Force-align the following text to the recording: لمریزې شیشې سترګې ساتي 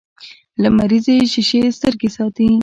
لمریزې 0.63 1.17
شیشې 1.31 1.61
سترګې 1.77 2.09
ساتي 2.15 2.49